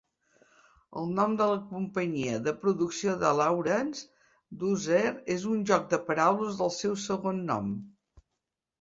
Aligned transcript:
El 1.01 1.11
nom 1.19 1.35
de 1.41 1.47
la 1.51 1.59
companyia 1.73 2.39
de 2.47 2.55
producció 2.63 3.15
de 3.25 3.35
Lawrence, 3.41 4.09
Doozer, 4.65 5.05
és 5.39 5.49
un 5.55 5.63
joc 5.75 5.89
de 5.95 6.03
paraules 6.11 6.61
del 6.65 6.77
seu 6.83 7.01
segon 7.09 7.49
nom. 7.55 7.75